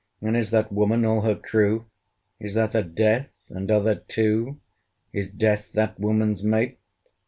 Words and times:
And 0.19 0.35
is 0.35 0.49
that 0.49 0.71
Woman 0.73 1.05
all 1.05 1.21
her 1.21 1.35
crew? 1.35 1.85
Is 2.39 2.55
that 2.55 2.73
a 2.73 2.81
DEATH? 2.83 3.35
and 3.51 3.69
are 3.69 3.81
there 3.81 4.01
two? 4.07 4.59
Is 5.13 5.31
DEATH 5.31 5.73
that 5.73 5.99
woman's 5.99 6.43
mate? 6.43 6.79